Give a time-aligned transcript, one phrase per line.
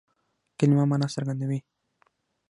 [0.57, 1.59] کلیمه مانا څرګندوي.